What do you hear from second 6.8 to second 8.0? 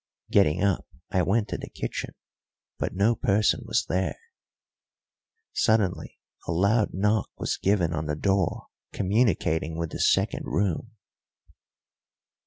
knock was given